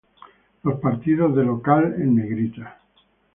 Los 0.63 0.79
partidos 0.79 1.35
de 1.35 1.43
local 1.45 1.93
en 1.99 2.15
negrita. 2.15 2.79